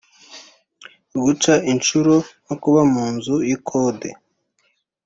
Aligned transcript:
guca 1.23 1.53
incuro 1.71 2.15
no 2.45 2.53
kuba 2.61 2.81
mu 2.93 3.05
nzu 3.13 3.35
y’ikode 3.47 4.09